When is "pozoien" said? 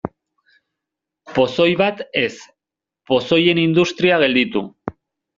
3.11-3.61